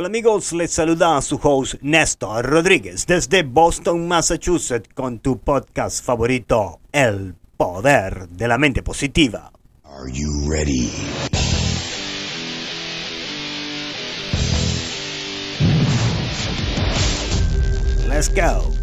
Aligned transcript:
Hola 0.00 0.08
amigos, 0.08 0.54
les 0.54 0.70
saluda 0.70 1.20
su 1.20 1.38
host 1.42 1.74
Néstor 1.82 2.46
Rodríguez 2.46 3.04
desde 3.06 3.42
Boston, 3.42 4.08
Massachusetts 4.08 4.88
con 4.94 5.18
tu 5.18 5.38
podcast 5.40 6.02
favorito, 6.02 6.80
El 6.90 7.34
Poder 7.58 8.26
de 8.30 8.48
la 8.48 8.56
Mente 8.56 8.82
Positiva. 8.82 9.52
Are 9.84 10.10
you 10.10 10.50
ready? 10.50 10.90
Let's 18.08 18.30
go. 18.30 18.79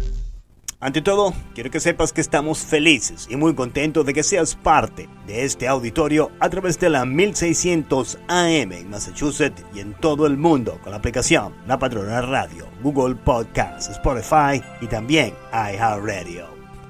Ante 0.80 1.02
todo, 1.02 1.34
quiero 1.56 1.72
que 1.72 1.80
sepas 1.80 2.12
que 2.12 2.20
estamos 2.20 2.60
felices 2.60 3.26
y 3.28 3.34
muy 3.34 3.52
contentos 3.56 4.06
de 4.06 4.14
que 4.14 4.22
seas 4.22 4.54
parte 4.54 5.08
de 5.26 5.44
este 5.44 5.66
auditorio 5.66 6.30
a 6.38 6.48
través 6.50 6.78
de 6.78 6.88
la 6.88 7.04
1600 7.04 8.20
AM 8.28 8.70
en 8.70 8.88
Massachusetts 8.88 9.64
y 9.74 9.80
en 9.80 9.94
todo 9.94 10.24
el 10.24 10.36
mundo 10.36 10.78
con 10.84 10.92
la 10.92 10.98
aplicación 10.98 11.52
La 11.66 11.80
Patrona 11.80 12.20
Radio, 12.20 12.68
Google 12.80 13.16
Podcasts, 13.16 13.88
Spotify 13.88 14.62
y 14.80 14.86
también 14.86 15.34
iHeartRadio. 15.52 16.46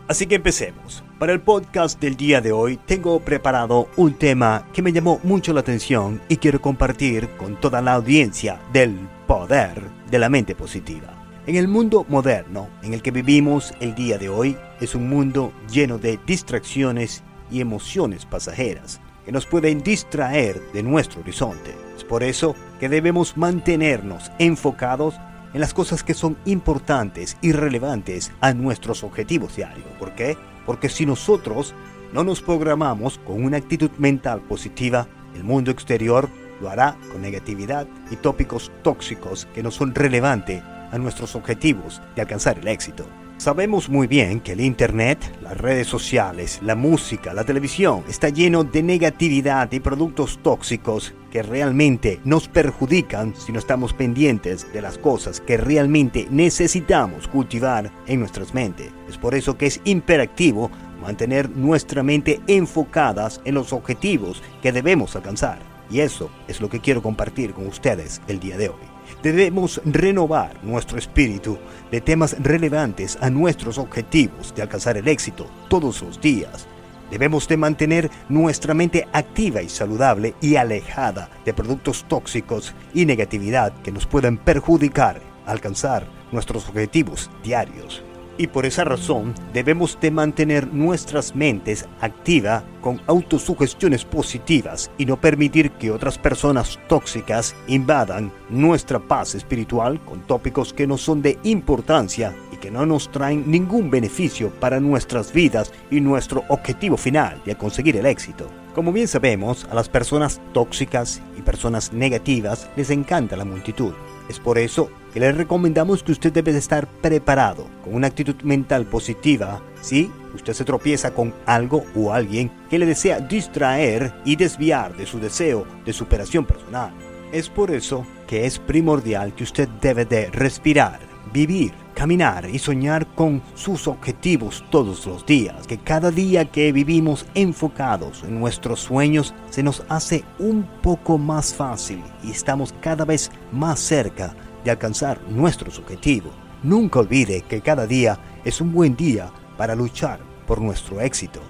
Así 0.06 0.26
que 0.26 0.34
empecemos. 0.34 1.02
Para 1.18 1.32
el 1.32 1.40
podcast 1.40 1.98
del 1.98 2.14
día 2.14 2.42
de 2.42 2.52
hoy 2.52 2.76
tengo 2.76 3.20
preparado 3.20 3.88
un 3.96 4.12
tema 4.18 4.68
que 4.74 4.82
me 4.82 4.92
llamó 4.92 5.18
mucho 5.22 5.54
la 5.54 5.60
atención 5.60 6.20
y 6.28 6.36
quiero 6.36 6.60
compartir 6.60 7.30
con 7.38 7.58
toda 7.58 7.80
la 7.80 7.94
audiencia 7.94 8.60
del 8.70 9.08
poder 9.26 9.80
de 10.10 10.18
la 10.18 10.28
mente 10.28 10.54
positiva. 10.54 11.17
En 11.48 11.56
el 11.56 11.66
mundo 11.66 12.04
moderno 12.10 12.68
en 12.82 12.92
el 12.92 13.00
que 13.00 13.10
vivimos 13.10 13.72
el 13.80 13.94
día 13.94 14.18
de 14.18 14.28
hoy 14.28 14.54
es 14.82 14.94
un 14.94 15.08
mundo 15.08 15.54
lleno 15.72 15.96
de 15.96 16.20
distracciones 16.26 17.22
y 17.50 17.62
emociones 17.62 18.26
pasajeras 18.26 19.00
que 19.24 19.32
nos 19.32 19.46
pueden 19.46 19.82
distraer 19.82 20.60
de 20.74 20.82
nuestro 20.82 21.22
horizonte. 21.22 21.74
Es 21.96 22.04
por 22.04 22.22
eso 22.22 22.54
que 22.78 22.90
debemos 22.90 23.38
mantenernos 23.38 24.30
enfocados 24.38 25.14
en 25.54 25.62
las 25.62 25.72
cosas 25.72 26.02
que 26.02 26.12
son 26.12 26.36
importantes 26.44 27.38
y 27.40 27.52
relevantes 27.52 28.30
a 28.42 28.52
nuestros 28.52 29.02
objetivos 29.02 29.56
diarios. 29.56 29.88
¿Por 29.98 30.14
qué? 30.14 30.36
Porque 30.66 30.90
si 30.90 31.06
nosotros 31.06 31.74
no 32.12 32.24
nos 32.24 32.42
programamos 32.42 33.16
con 33.26 33.42
una 33.42 33.56
actitud 33.56 33.92
mental 33.96 34.42
positiva, 34.42 35.08
el 35.34 35.44
mundo 35.44 35.70
exterior 35.70 36.28
lo 36.60 36.68
hará 36.68 36.98
con 37.10 37.22
negatividad 37.22 37.86
y 38.10 38.16
tópicos 38.16 38.70
tóxicos 38.82 39.46
que 39.54 39.62
no 39.62 39.70
son 39.70 39.94
relevantes 39.94 40.62
a 40.90 40.98
nuestros 40.98 41.34
objetivos 41.34 42.00
de 42.14 42.22
alcanzar 42.22 42.58
el 42.58 42.68
éxito. 42.68 43.06
Sabemos 43.38 43.88
muy 43.88 44.08
bien 44.08 44.40
que 44.40 44.52
el 44.52 44.60
Internet, 44.60 45.20
las 45.42 45.56
redes 45.56 45.86
sociales, 45.86 46.58
la 46.60 46.74
música, 46.74 47.32
la 47.32 47.44
televisión 47.44 48.02
está 48.08 48.30
lleno 48.30 48.64
de 48.64 48.82
negatividad 48.82 49.70
y 49.70 49.78
productos 49.78 50.40
tóxicos 50.42 51.14
que 51.30 51.44
realmente 51.44 52.20
nos 52.24 52.48
perjudican 52.48 53.36
si 53.36 53.52
no 53.52 53.60
estamos 53.60 53.92
pendientes 53.92 54.72
de 54.72 54.82
las 54.82 54.98
cosas 54.98 55.40
que 55.40 55.56
realmente 55.56 56.26
necesitamos 56.32 57.28
cultivar 57.28 57.92
en 58.08 58.18
nuestras 58.18 58.54
mentes. 58.54 58.90
Es 59.08 59.16
por 59.18 59.36
eso 59.36 59.56
que 59.56 59.66
es 59.66 59.80
imperativo 59.84 60.68
mantener 61.00 61.48
nuestra 61.48 62.02
mente 62.02 62.40
enfocadas 62.48 63.40
en 63.44 63.54
los 63.54 63.72
objetivos 63.72 64.42
que 64.62 64.72
debemos 64.72 65.14
alcanzar. 65.14 65.60
Y 65.90 66.00
eso 66.00 66.28
es 66.48 66.60
lo 66.60 66.68
que 66.68 66.80
quiero 66.80 67.02
compartir 67.02 67.52
con 67.52 67.68
ustedes 67.68 68.20
el 68.26 68.40
día 68.40 68.58
de 68.58 68.70
hoy. 68.70 68.97
Debemos 69.22 69.80
renovar 69.84 70.62
nuestro 70.62 70.98
espíritu 70.98 71.58
de 71.90 72.00
temas 72.00 72.36
relevantes 72.40 73.18
a 73.20 73.30
nuestros 73.30 73.78
objetivos 73.78 74.54
de 74.54 74.62
alcanzar 74.62 74.96
el 74.96 75.08
éxito 75.08 75.46
todos 75.68 76.02
los 76.02 76.20
días. 76.20 76.66
Debemos 77.10 77.48
de 77.48 77.56
mantener 77.56 78.10
nuestra 78.28 78.74
mente 78.74 79.08
activa 79.12 79.62
y 79.62 79.68
saludable 79.68 80.34
y 80.40 80.56
alejada 80.56 81.30
de 81.44 81.54
productos 81.54 82.04
tóxicos 82.06 82.74
y 82.92 83.06
negatividad 83.06 83.72
que 83.82 83.92
nos 83.92 84.06
puedan 84.06 84.36
perjudicar 84.36 85.20
alcanzar 85.46 86.06
nuestros 86.30 86.68
objetivos 86.68 87.30
diarios. 87.42 88.02
Y 88.40 88.46
por 88.46 88.64
esa 88.64 88.84
razón 88.84 89.34
debemos 89.52 89.98
de 90.00 90.12
mantener 90.12 90.72
nuestras 90.72 91.34
mentes 91.34 91.86
activas 92.00 92.62
con 92.80 93.00
autosugestiones 93.08 94.04
positivas 94.04 94.92
y 94.96 95.06
no 95.06 95.20
permitir 95.20 95.72
que 95.72 95.90
otras 95.90 96.16
personas 96.18 96.78
tóxicas 96.88 97.56
invadan 97.66 98.32
nuestra 98.48 99.00
paz 99.00 99.34
espiritual 99.34 100.00
con 100.04 100.20
tópicos 100.20 100.72
que 100.72 100.86
no 100.86 100.96
son 100.96 101.20
de 101.20 101.36
importancia 101.42 102.32
y 102.52 102.58
que 102.58 102.70
no 102.70 102.86
nos 102.86 103.10
traen 103.10 103.50
ningún 103.50 103.90
beneficio 103.90 104.50
para 104.60 104.78
nuestras 104.78 105.32
vidas 105.32 105.72
y 105.90 106.00
nuestro 106.00 106.44
objetivo 106.48 106.96
final 106.96 107.42
de 107.44 107.56
conseguir 107.56 107.96
el 107.96 108.06
éxito. 108.06 108.48
Como 108.72 108.92
bien 108.92 109.08
sabemos, 109.08 109.66
a 109.68 109.74
las 109.74 109.88
personas 109.88 110.40
tóxicas 110.52 111.20
y 111.36 111.42
personas 111.42 111.92
negativas 111.92 112.70
les 112.76 112.90
encanta 112.90 113.36
la 113.36 113.44
multitud. 113.44 113.92
Es 114.28 114.38
por 114.38 114.58
eso 114.58 114.90
que 115.12 115.20
les 115.20 115.36
recomendamos 115.36 116.02
que 116.02 116.12
usted 116.12 116.32
debe 116.32 116.52
de 116.52 116.58
estar 116.58 116.86
preparado 116.86 117.66
con 117.82 117.94
una 117.94 118.08
actitud 118.08 118.36
mental 118.42 118.86
positiva 118.86 119.62
si 119.80 120.10
usted 120.34 120.52
se 120.52 120.64
tropieza 120.64 121.12
con 121.12 121.34
algo 121.46 121.84
o 121.96 122.12
alguien 122.12 122.50
que 122.68 122.78
le 122.78 122.86
desea 122.86 123.20
distraer 123.20 124.12
y 124.24 124.36
desviar 124.36 124.96
de 124.96 125.06
su 125.06 125.18
deseo 125.18 125.66
de 125.84 125.92
superación 125.92 126.44
personal. 126.44 126.92
Es 127.32 127.48
por 127.48 127.70
eso 127.70 128.06
que 128.26 128.46
es 128.46 128.58
primordial 128.58 129.34
que 129.34 129.44
usted 129.44 129.68
debe 129.80 130.04
de 130.04 130.30
respirar, 130.30 131.00
vivir, 131.32 131.72
caminar 131.98 132.48
y 132.48 132.60
soñar 132.60 133.08
con 133.16 133.42
sus 133.56 133.88
objetivos 133.88 134.64
todos 134.70 135.04
los 135.04 135.26
días. 135.26 135.66
Que 135.66 135.78
cada 135.78 136.12
día 136.12 136.44
que 136.44 136.70
vivimos 136.70 137.26
enfocados 137.34 138.22
en 138.22 138.38
nuestros 138.38 138.78
sueños 138.78 139.34
se 139.50 139.64
nos 139.64 139.82
hace 139.88 140.22
un 140.38 140.62
poco 140.80 141.18
más 141.18 141.52
fácil 141.52 142.00
y 142.22 142.30
estamos 142.30 142.72
cada 142.80 143.04
vez 143.04 143.32
más 143.50 143.80
cerca 143.80 144.32
de 144.62 144.70
alcanzar 144.70 145.20
nuestros 145.28 145.80
objetivos. 145.80 146.30
Nunca 146.62 147.00
olvide 147.00 147.42
que 147.42 147.60
cada 147.62 147.84
día 147.84 148.16
es 148.44 148.60
un 148.60 148.72
buen 148.72 148.94
día 148.94 149.32
para 149.56 149.74
luchar 149.74 150.20
por 150.46 150.60
nuestro 150.60 151.00
éxito. 151.00 151.40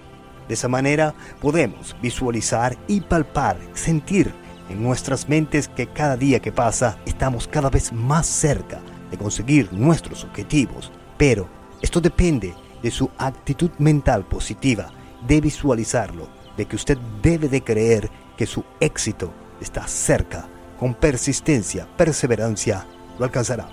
De 0.49 0.55
esa 0.55 0.69
manera 0.69 1.15
podemos 1.43 1.95
visualizar 2.01 2.75
y 2.89 3.03
palpar, 3.03 3.59
sentir 3.75 4.33
en 4.71 4.83
nuestras 4.83 5.29
mentes 5.29 5.69
que 5.69 5.89
cada 5.89 6.17
día 6.17 6.41
que 6.41 6.53
pasa 6.53 6.97
estamos 7.05 7.47
cada 7.47 7.69
vez 7.69 7.93
más 7.93 8.27
cerca 8.27 8.81
de 9.11 9.19
conseguir 9.19 9.73
nuestros 9.73 10.25
objetivos. 10.25 10.93
Pero 11.17 11.49
esto 11.81 12.01
depende 12.01 12.55
de 12.83 12.91
su 12.91 13.11
actitud 13.19 13.71
mental 13.79 14.25
positiva, 14.25 14.91
de 15.27 15.41
visualizarlo, 15.41 16.29
de 16.57 16.67
que 16.67 16.77
usted 16.77 16.99
debe 17.23 17.49
de 17.49 17.63
creer 17.63 18.11
que 18.37 18.47
su 18.47 18.65
éxito 18.81 19.33
está 19.61 19.87
cerca. 19.87 20.49
Con 20.79 20.95
persistencia, 20.95 21.89
perseverancia, 21.97 22.87
lo 23.19 23.25
alcanzará. 23.25 23.69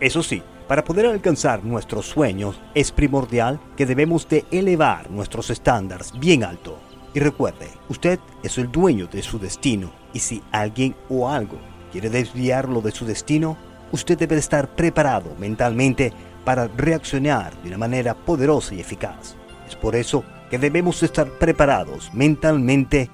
Eso 0.00 0.22
sí, 0.22 0.42
para 0.66 0.84
poder 0.84 1.06
alcanzar 1.06 1.64
nuestros 1.64 2.06
sueños 2.06 2.60
es 2.74 2.92
primordial 2.92 3.60
que 3.76 3.86
debemos 3.86 4.28
de 4.28 4.44
elevar 4.50 5.10
nuestros 5.10 5.50
estándares 5.50 6.12
bien 6.18 6.44
alto. 6.44 6.78
Y 7.12 7.18
recuerde, 7.18 7.68
usted 7.88 8.20
es 8.42 8.56
el 8.56 8.70
dueño 8.70 9.08
de 9.08 9.22
su 9.22 9.38
destino 9.38 9.90
y 10.12 10.20
si 10.20 10.42
alguien 10.52 10.94
o 11.08 11.28
algo 11.28 11.58
quiere 11.90 12.08
desviarlo 12.08 12.80
de 12.82 12.92
su 12.92 13.04
destino, 13.04 13.56
usted 13.92 14.18
debe 14.18 14.36
estar 14.36 14.74
preparado 14.74 15.34
mentalmente 15.38 16.12
para 16.44 16.68
reaccionar 16.68 17.54
de 17.62 17.68
una 17.68 17.78
manera 17.78 18.14
poderosa 18.14 18.74
y 18.74 18.80
eficaz. 18.80 19.36
Es 19.68 19.76
por 19.76 19.94
eso 19.94 20.24
que 20.50 20.58
debemos 20.58 21.02
estar 21.02 21.28
preparados 21.28 22.12
mentalmente 22.12 23.10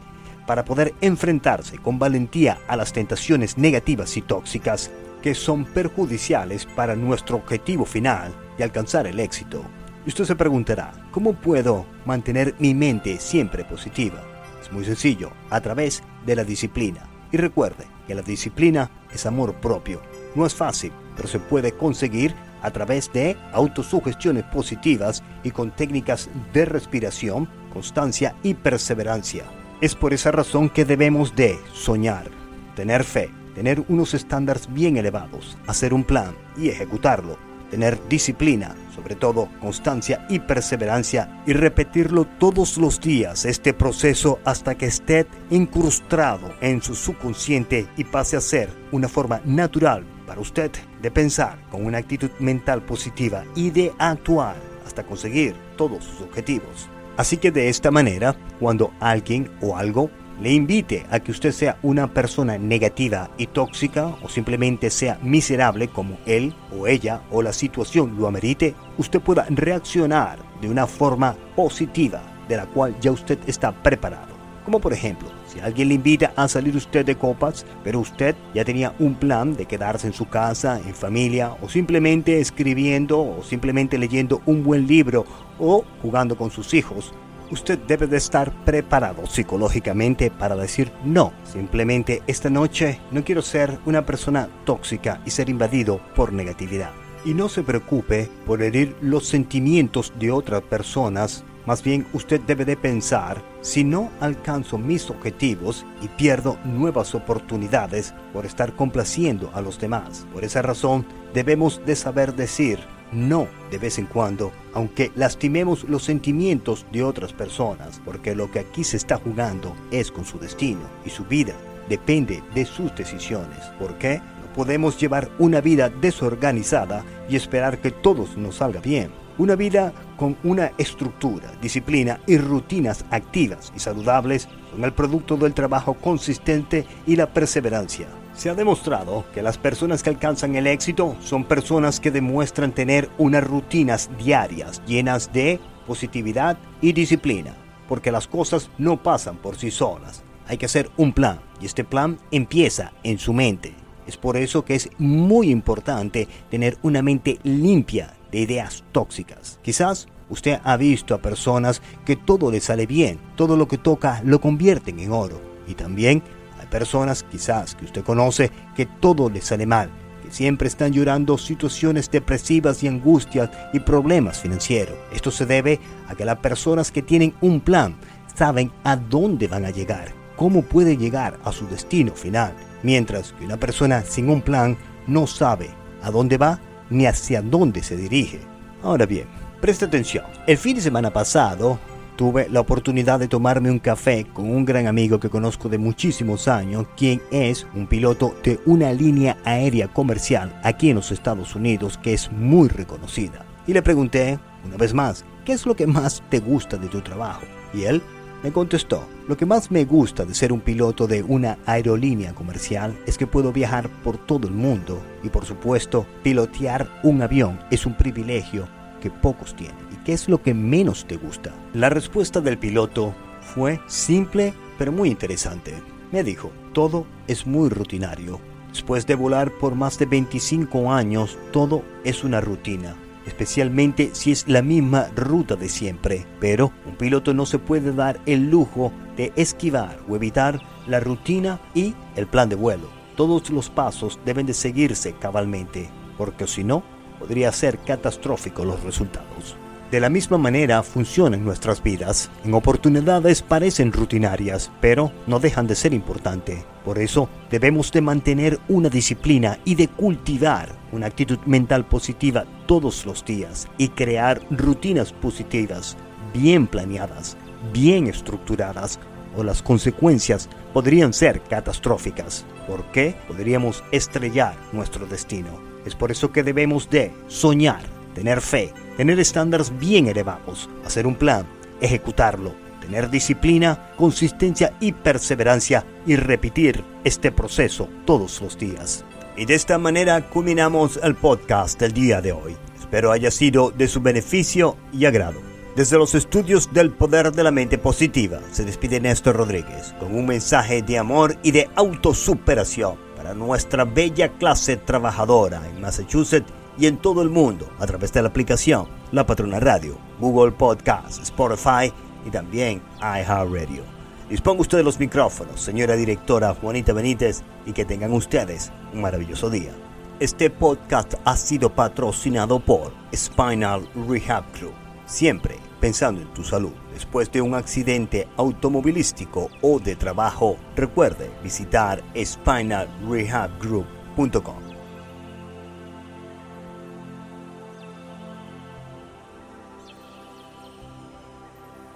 para 0.46 0.64
poder 0.64 0.94
enfrentarse 1.00 1.78
con 1.78 1.98
valentía 1.98 2.58
a 2.68 2.76
las 2.76 2.92
tentaciones 2.92 3.58
negativas 3.58 4.16
y 4.16 4.22
tóxicas 4.22 4.90
que 5.22 5.34
son 5.34 5.64
perjudiciales 5.64 6.66
para 6.66 6.94
nuestro 6.94 7.36
objetivo 7.36 7.84
final 7.84 8.32
de 8.56 8.64
alcanzar 8.64 9.06
el 9.06 9.18
éxito. 9.18 9.62
Usted 10.06 10.24
se 10.24 10.36
preguntará, 10.36 10.92
¿cómo 11.10 11.32
puedo 11.32 11.84
mantener 12.04 12.54
mi 12.60 12.74
mente 12.74 13.18
siempre 13.18 13.64
positiva? 13.64 14.22
Es 14.62 14.70
muy 14.70 14.84
sencillo, 14.84 15.32
a 15.50 15.60
través 15.60 16.02
de 16.24 16.36
la 16.36 16.44
disciplina. 16.44 17.15
Y 17.32 17.36
recuerde 17.36 17.86
que 18.06 18.14
la 18.14 18.22
disciplina 18.22 18.90
es 19.12 19.26
amor 19.26 19.54
propio. 19.54 20.00
No 20.34 20.46
es 20.46 20.54
fácil, 20.54 20.92
pero 21.16 21.28
se 21.28 21.38
puede 21.38 21.72
conseguir 21.72 22.34
a 22.62 22.70
través 22.70 23.12
de 23.12 23.36
autosugestiones 23.52 24.44
positivas 24.44 25.22
y 25.42 25.50
con 25.50 25.70
técnicas 25.70 26.28
de 26.52 26.64
respiración, 26.64 27.48
constancia 27.72 28.34
y 28.42 28.54
perseverancia. 28.54 29.44
Es 29.80 29.94
por 29.94 30.14
esa 30.14 30.32
razón 30.32 30.70
que 30.70 30.84
debemos 30.84 31.36
de 31.36 31.58
soñar, 31.72 32.30
tener 32.74 33.04
fe, 33.04 33.30
tener 33.54 33.84
unos 33.88 34.14
estándares 34.14 34.72
bien 34.72 34.96
elevados, 34.96 35.56
hacer 35.66 35.94
un 35.94 36.04
plan 36.04 36.34
y 36.56 36.68
ejecutarlo, 36.68 37.38
tener 37.70 37.98
disciplina, 38.08 38.74
sobre 38.94 39.14
todo 39.14 39.48
constancia 39.60 40.26
y 40.28 40.38
perseverancia 40.40 41.42
y 41.46 41.52
repetirlo 41.52 42.24
todos 42.38 42.78
los 42.78 43.00
días 43.00 43.44
este 43.44 43.74
proceso 43.74 44.38
hasta 44.44 44.74
que 44.74 44.86
esté 44.86 45.26
incrustado 45.50 46.52
en 46.60 46.82
su 46.82 46.94
subconsciente 46.94 47.86
y 47.96 48.04
pase 48.04 48.36
a 48.36 48.40
ser 48.40 48.70
una 48.92 49.08
forma 49.08 49.40
natural 49.44 50.04
para 50.26 50.40
usted 50.40 50.70
de 51.00 51.10
pensar 51.10 51.58
con 51.70 51.84
una 51.86 51.98
actitud 51.98 52.30
mental 52.38 52.82
positiva 52.82 53.44
y 53.54 53.70
de 53.70 53.92
actuar 53.98 54.56
hasta 54.84 55.04
conseguir 55.04 55.54
todos 55.76 56.04
sus 56.04 56.22
objetivos. 56.22 56.88
Así 57.16 57.38
que 57.38 57.50
de 57.50 57.68
esta 57.68 57.90
manera, 57.90 58.36
cuando 58.60 58.92
alguien 59.00 59.50
o 59.60 59.76
algo 59.76 60.10
le 60.40 60.52
invite 60.52 61.06
a 61.10 61.20
que 61.20 61.30
usted 61.30 61.52
sea 61.52 61.78
una 61.82 62.12
persona 62.12 62.58
negativa 62.58 63.30
y 63.38 63.46
tóxica 63.46 64.14
o 64.22 64.28
simplemente 64.28 64.90
sea 64.90 65.18
miserable 65.22 65.88
como 65.88 66.18
él 66.26 66.54
o 66.78 66.86
ella 66.86 67.22
o 67.30 67.42
la 67.42 67.52
situación 67.52 68.16
lo 68.18 68.26
amerite, 68.26 68.74
usted 68.98 69.20
pueda 69.20 69.46
reaccionar 69.48 70.38
de 70.60 70.68
una 70.68 70.86
forma 70.86 71.36
positiva 71.54 72.22
de 72.48 72.56
la 72.56 72.66
cual 72.66 72.96
ya 73.00 73.12
usted 73.12 73.38
está 73.46 73.72
preparado. 73.72 74.36
Como 74.64 74.80
por 74.80 74.92
ejemplo, 74.92 75.28
si 75.46 75.60
alguien 75.60 75.88
le 75.88 75.94
invita 75.94 76.32
a 76.34 76.48
salir 76.48 76.76
usted 76.76 77.06
de 77.06 77.14
copas, 77.14 77.64
pero 77.84 78.00
usted 78.00 78.34
ya 78.52 78.64
tenía 78.64 78.94
un 78.98 79.14
plan 79.14 79.54
de 79.54 79.66
quedarse 79.66 80.08
en 80.08 80.12
su 80.12 80.26
casa, 80.26 80.80
en 80.84 80.92
familia, 80.92 81.52
o 81.62 81.68
simplemente 81.68 82.40
escribiendo, 82.40 83.20
o 83.20 83.44
simplemente 83.44 83.96
leyendo 83.96 84.42
un 84.44 84.64
buen 84.64 84.88
libro, 84.88 85.24
o 85.60 85.84
jugando 86.02 86.36
con 86.36 86.50
sus 86.50 86.74
hijos, 86.74 87.14
usted 87.50 87.78
debe 87.78 88.06
de 88.06 88.16
estar 88.16 88.52
preparado 88.64 89.26
psicológicamente 89.26 90.30
para 90.30 90.56
decir 90.56 90.92
no. 91.04 91.32
Simplemente 91.44 92.22
esta 92.26 92.50
noche 92.50 93.00
no 93.10 93.24
quiero 93.24 93.42
ser 93.42 93.78
una 93.86 94.04
persona 94.04 94.48
tóxica 94.64 95.20
y 95.24 95.30
ser 95.30 95.48
invadido 95.48 96.00
por 96.14 96.32
negatividad. 96.32 96.90
Y 97.24 97.34
no 97.34 97.48
se 97.48 97.62
preocupe 97.62 98.28
por 98.46 98.62
herir 98.62 98.96
los 99.00 99.26
sentimientos 99.26 100.12
de 100.18 100.30
otras 100.30 100.62
personas. 100.62 101.44
Más 101.66 101.82
bien 101.82 102.06
usted 102.12 102.40
debe 102.42 102.64
de 102.64 102.76
pensar, 102.76 103.42
si 103.60 103.82
no 103.82 104.10
alcanzo 104.20 104.78
mis 104.78 105.10
objetivos 105.10 105.84
y 106.00 106.06
pierdo 106.06 106.58
nuevas 106.64 107.16
oportunidades 107.16 108.14
por 108.32 108.46
estar 108.46 108.74
complaciendo 108.76 109.50
a 109.54 109.60
los 109.60 109.80
demás. 109.80 110.24
Por 110.32 110.44
esa 110.44 110.62
razón 110.62 111.04
debemos 111.34 111.84
de 111.84 111.96
saber 111.96 112.36
decir 112.36 112.78
no 113.12 113.48
de 113.70 113.78
vez 113.78 113.98
en 113.98 114.06
cuando, 114.06 114.52
aunque 114.74 115.12
lastimemos 115.14 115.84
los 115.84 116.04
sentimientos 116.04 116.86
de 116.92 117.02
otras 117.02 117.32
personas, 117.32 118.00
porque 118.04 118.34
lo 118.34 118.50
que 118.50 118.60
aquí 118.60 118.84
se 118.84 118.96
está 118.96 119.16
jugando 119.16 119.74
es 119.90 120.10
con 120.10 120.24
su 120.24 120.38
destino 120.38 120.82
y 121.04 121.10
su 121.10 121.24
vida 121.24 121.54
depende 121.88 122.42
de 122.54 122.64
sus 122.64 122.94
decisiones. 122.94 123.58
¿Por 123.78 123.96
qué? 123.98 124.18
No 124.18 124.52
podemos 124.54 124.98
llevar 124.98 125.30
una 125.38 125.60
vida 125.60 125.88
desorganizada 125.88 127.04
y 127.28 127.36
esperar 127.36 127.78
que 127.78 127.90
todo 127.90 128.26
nos 128.36 128.56
salga 128.56 128.80
bien. 128.80 129.10
Una 129.38 129.54
vida 129.54 129.92
con 130.16 130.36
una 130.44 130.72
estructura, 130.78 131.52
disciplina 131.60 132.20
y 132.26 132.38
rutinas 132.38 133.04
activas 133.10 133.70
y 133.76 133.80
saludables 133.80 134.48
son 134.70 134.82
el 134.84 134.94
producto 134.94 135.36
del 135.36 135.52
trabajo 135.52 135.94
consistente 135.94 136.86
y 137.06 137.16
la 137.16 137.26
perseverancia. 137.26 138.08
Se 138.36 138.50
ha 138.50 138.54
demostrado 138.54 139.24
que 139.32 139.40
las 139.40 139.56
personas 139.56 140.02
que 140.02 140.10
alcanzan 140.10 140.56
el 140.56 140.66
éxito 140.66 141.16
son 141.20 141.44
personas 141.44 142.00
que 142.00 142.10
demuestran 142.10 142.72
tener 142.72 143.08
unas 143.16 143.42
rutinas 143.42 144.10
diarias 144.18 144.82
llenas 144.86 145.32
de 145.32 145.58
positividad 145.86 146.58
y 146.82 146.92
disciplina, 146.92 147.56
porque 147.88 148.12
las 148.12 148.26
cosas 148.26 148.68
no 148.76 149.02
pasan 149.02 149.38
por 149.38 149.56
sí 149.56 149.70
solas. 149.70 150.22
Hay 150.48 150.58
que 150.58 150.66
hacer 150.66 150.90
un 150.98 151.14
plan 151.14 151.40
y 151.62 151.64
este 151.64 151.82
plan 151.82 152.18
empieza 152.30 152.92
en 153.04 153.18
su 153.18 153.32
mente. 153.32 153.74
Es 154.06 154.18
por 154.18 154.36
eso 154.36 154.66
que 154.66 154.74
es 154.74 154.90
muy 154.98 155.48
importante 155.48 156.28
tener 156.50 156.76
una 156.82 157.00
mente 157.00 157.38
limpia 157.42 158.18
de 158.30 158.40
ideas 158.40 158.84
tóxicas. 158.92 159.58
Quizás 159.62 160.08
usted 160.28 160.60
ha 160.62 160.76
visto 160.76 161.14
a 161.14 161.22
personas 161.22 161.80
que 162.04 162.16
todo 162.16 162.50
les 162.50 162.64
sale 162.64 162.86
bien, 162.86 163.18
todo 163.34 163.56
lo 163.56 163.66
que 163.66 163.78
toca 163.78 164.20
lo 164.26 164.42
convierten 164.42 165.00
en 165.00 165.12
oro. 165.12 165.40
Y 165.66 165.74
también 165.74 166.22
personas 166.66 167.22
quizás 167.22 167.74
que 167.74 167.84
usted 167.84 168.04
conoce 168.04 168.50
que 168.74 168.86
todo 168.86 169.30
les 169.30 169.46
sale 169.46 169.66
mal, 169.66 169.90
que 170.22 170.30
siempre 170.30 170.68
están 170.68 170.92
llorando 170.92 171.38
situaciones 171.38 172.10
depresivas 172.10 172.82
y 172.82 172.88
angustias 172.88 173.50
y 173.72 173.80
problemas 173.80 174.40
financieros. 174.40 174.96
Esto 175.12 175.30
se 175.30 175.46
debe 175.46 175.80
a 176.08 176.14
que 176.14 176.24
las 176.24 176.38
personas 176.38 176.90
que 176.90 177.02
tienen 177.02 177.34
un 177.40 177.60
plan 177.60 177.96
saben 178.34 178.70
a 178.84 178.96
dónde 178.96 179.48
van 179.48 179.64
a 179.64 179.70
llegar, 179.70 180.12
cómo 180.36 180.62
puede 180.62 180.96
llegar 180.96 181.38
a 181.44 181.52
su 181.52 181.66
destino 181.66 182.12
final, 182.12 182.54
mientras 182.82 183.32
que 183.32 183.44
una 183.44 183.56
persona 183.56 184.02
sin 184.02 184.28
un 184.28 184.42
plan 184.42 184.76
no 185.06 185.26
sabe 185.26 185.70
a 186.02 186.10
dónde 186.10 186.36
va 186.36 186.60
ni 186.90 187.06
hacia 187.06 187.42
dónde 187.42 187.82
se 187.82 187.96
dirige. 187.96 188.40
Ahora 188.82 189.06
bien, 189.06 189.26
presta 189.60 189.86
atención. 189.86 190.24
El 190.46 190.58
fin 190.58 190.76
de 190.76 190.82
semana 190.82 191.12
pasado 191.12 191.78
tuve 192.16 192.48
la 192.50 192.60
oportunidad 192.60 193.20
de 193.20 193.28
tomarme 193.28 193.70
un 193.70 193.78
café 193.78 194.26
con 194.32 194.50
un 194.50 194.64
gran 194.64 194.86
amigo 194.86 195.20
que 195.20 195.30
conozco 195.30 195.68
de 195.68 195.78
muchísimos 195.78 196.48
años, 196.48 196.86
quien 196.96 197.22
es 197.30 197.66
un 197.74 197.86
piloto 197.86 198.34
de 198.42 198.58
una 198.66 198.92
línea 198.92 199.36
aérea 199.44 199.88
comercial 199.88 200.58
aquí 200.64 200.90
en 200.90 200.96
los 200.96 201.12
Estados 201.12 201.54
Unidos 201.54 201.98
que 202.02 202.14
es 202.14 202.32
muy 202.32 202.68
reconocida. 202.68 203.44
Y 203.66 203.72
le 203.72 203.82
pregunté, 203.82 204.38
una 204.64 204.76
vez 204.76 204.94
más, 204.94 205.24
¿qué 205.44 205.52
es 205.52 205.66
lo 205.66 205.76
que 205.76 205.86
más 205.86 206.22
te 206.30 206.40
gusta 206.40 206.76
de 206.76 206.88
tu 206.88 207.00
trabajo? 207.02 207.42
Y 207.74 207.84
él 207.84 208.02
me 208.42 208.52
contestó, 208.52 209.06
lo 209.28 209.36
que 209.36 209.46
más 209.46 209.70
me 209.70 209.84
gusta 209.84 210.24
de 210.24 210.34
ser 210.34 210.52
un 210.52 210.60
piloto 210.60 211.06
de 211.06 211.22
una 211.22 211.58
aerolínea 211.66 212.34
comercial 212.34 212.96
es 213.06 213.18
que 213.18 213.26
puedo 213.26 213.52
viajar 213.52 213.88
por 214.02 214.18
todo 214.18 214.46
el 214.46 214.54
mundo 214.54 215.02
y 215.22 215.28
por 215.28 215.44
supuesto 215.44 216.06
pilotear 216.22 216.88
un 217.02 217.22
avión 217.22 217.58
es 217.70 217.86
un 217.86 217.96
privilegio 217.96 218.68
que 219.00 219.10
pocos 219.10 219.54
tienen. 219.56 219.85
¿Y 220.06 220.10
qué 220.10 220.12
es 220.12 220.28
lo 220.28 220.40
que 220.40 220.54
menos 220.54 221.04
te 221.08 221.16
gusta? 221.16 221.52
La 221.74 221.88
respuesta 221.88 222.40
del 222.40 222.58
piloto 222.58 223.12
fue 223.40 223.80
simple 223.88 224.54
pero 224.78 224.92
muy 224.92 225.08
interesante. 225.08 225.82
Me 226.12 226.22
dijo, 226.22 226.52
todo 226.72 227.08
es 227.26 227.44
muy 227.44 227.70
rutinario. 227.70 228.38
Después 228.68 229.04
de 229.08 229.16
volar 229.16 229.50
por 229.58 229.74
más 229.74 229.98
de 229.98 230.06
25 230.06 230.92
años, 230.92 231.36
todo 231.52 231.82
es 232.04 232.22
una 232.22 232.40
rutina 232.40 232.94
especialmente 233.26 234.10
si 234.12 234.30
es 234.30 234.46
la 234.46 234.62
misma 234.62 235.08
ruta 235.16 235.56
de 235.56 235.68
siempre. 235.68 236.24
Pero 236.38 236.70
un 236.86 236.94
piloto 236.94 237.34
no 237.34 237.44
se 237.44 237.58
puede 237.58 237.90
dar 237.92 238.20
el 238.26 238.48
lujo 238.48 238.92
de 239.16 239.32
esquivar 239.34 239.98
o 240.08 240.14
evitar 240.14 240.62
la 240.86 241.00
rutina 241.00 241.58
y 241.74 241.96
el 242.14 242.28
plan 242.28 242.48
de 242.48 242.54
vuelo. 242.54 242.88
Todos 243.16 243.50
los 243.50 243.70
pasos 243.70 244.20
deben 244.24 244.46
de 244.46 244.54
seguirse 244.54 245.14
cabalmente, 245.14 245.90
porque 246.16 246.46
si 246.46 246.62
no, 246.62 246.84
podría 247.18 247.50
ser 247.50 247.78
catastrófico 247.78 248.64
los 248.64 248.84
resultados. 248.84 249.56
De 249.90 250.00
la 250.00 250.10
misma 250.10 250.36
manera 250.36 250.82
funcionan 250.82 251.44
nuestras 251.44 251.80
vidas. 251.80 252.28
En 252.44 252.54
oportunidades 252.54 253.42
parecen 253.42 253.92
rutinarias, 253.92 254.72
pero 254.80 255.12
no 255.28 255.38
dejan 255.38 255.68
de 255.68 255.76
ser 255.76 255.94
importantes. 255.94 256.64
Por 256.84 256.98
eso 256.98 257.28
debemos 257.50 257.92
de 257.92 258.00
mantener 258.00 258.58
una 258.68 258.88
disciplina 258.88 259.60
y 259.64 259.76
de 259.76 259.86
cultivar 259.86 260.70
una 260.90 261.06
actitud 261.06 261.38
mental 261.46 261.86
positiva 261.86 262.44
todos 262.66 263.06
los 263.06 263.24
días 263.24 263.68
y 263.78 263.90
crear 263.90 264.40
rutinas 264.50 265.12
positivas, 265.12 265.96
bien 266.34 266.66
planeadas, 266.66 267.36
bien 267.72 268.08
estructuradas, 268.08 268.98
o 269.36 269.44
las 269.44 269.62
consecuencias 269.62 270.48
podrían 270.72 271.12
ser 271.12 271.42
catastróficas. 271.42 272.44
¿Por 272.66 272.84
qué? 272.90 273.14
Podríamos 273.28 273.84
estrellar 273.92 274.56
nuestro 274.72 275.06
destino. 275.06 275.60
Es 275.84 275.94
por 275.94 276.10
eso 276.10 276.32
que 276.32 276.42
debemos 276.42 276.90
de 276.90 277.12
soñar 277.28 277.95
tener 278.16 278.40
fe, 278.40 278.72
tener 278.96 279.20
estándares 279.20 279.78
bien 279.78 280.08
elevados, 280.08 280.70
hacer 280.86 281.06
un 281.06 281.16
plan, 281.16 281.46
ejecutarlo, 281.82 282.54
tener 282.80 283.10
disciplina, 283.10 283.92
consistencia 283.96 284.72
y 284.80 284.92
perseverancia 284.92 285.84
y 286.06 286.16
repetir 286.16 286.82
este 287.04 287.30
proceso 287.30 287.90
todos 288.06 288.40
los 288.40 288.56
días. 288.56 289.04
Y 289.36 289.44
de 289.44 289.54
esta 289.54 289.76
manera 289.76 290.30
culminamos 290.30 290.98
el 291.02 291.14
podcast 291.14 291.78
del 291.78 291.92
día 291.92 292.22
de 292.22 292.32
hoy. 292.32 292.56
Espero 292.80 293.12
haya 293.12 293.30
sido 293.30 293.70
de 293.70 293.86
su 293.86 294.00
beneficio 294.00 294.78
y 294.94 295.04
agrado. 295.04 295.38
Desde 295.76 295.98
los 295.98 296.14
estudios 296.14 296.72
del 296.72 296.92
poder 296.92 297.32
de 297.32 297.42
la 297.44 297.50
mente 297.50 297.76
positiva, 297.76 298.40
se 298.50 298.64
despide 298.64 298.98
Néstor 298.98 299.36
Rodríguez 299.36 299.94
con 300.00 300.14
un 300.14 300.24
mensaje 300.24 300.80
de 300.80 300.96
amor 300.96 301.36
y 301.42 301.50
de 301.50 301.68
autosuperación 301.76 302.96
para 303.14 303.34
nuestra 303.34 303.84
bella 303.84 304.30
clase 304.38 304.78
trabajadora 304.78 305.68
en 305.68 305.82
Massachusetts 305.82 306.50
y 306.78 306.86
en 306.86 306.98
todo 306.98 307.22
el 307.22 307.30
mundo 307.30 307.68
a 307.78 307.86
través 307.86 308.12
de 308.12 308.22
la 308.22 308.28
aplicación 308.28 308.86
La 309.12 309.24
Patrona 309.26 309.60
Radio, 309.60 309.96
Google 310.20 310.52
Podcast, 310.52 311.22
Spotify 311.22 311.92
y 312.26 312.30
también 312.30 312.82
iHeartRadio. 313.00 313.84
Disponga 314.28 314.60
usted 314.62 314.78
de 314.78 314.84
los 314.84 314.98
micrófonos, 314.98 315.60
señora 315.60 315.94
directora 315.94 316.52
Juanita 316.54 316.92
Benítez, 316.92 317.44
y 317.64 317.72
que 317.72 317.84
tengan 317.84 318.12
ustedes 318.12 318.72
un 318.92 319.02
maravilloso 319.02 319.48
día. 319.50 319.70
Este 320.18 320.50
podcast 320.50 321.14
ha 321.24 321.36
sido 321.36 321.72
patrocinado 321.74 322.58
por 322.58 322.92
Spinal 323.14 323.88
Rehab 324.08 324.44
Group, 324.58 324.74
siempre 325.04 325.58
pensando 325.80 326.22
en 326.22 326.34
tu 326.34 326.42
salud. 326.42 326.72
Después 326.92 327.30
de 327.30 327.40
un 327.42 327.54
accidente 327.54 328.26
automovilístico 328.36 329.48
o 329.62 329.78
de 329.78 329.94
trabajo, 329.94 330.56
recuerde 330.74 331.30
visitar 331.42 332.02
spinalrehabgroup.com. 332.16 334.65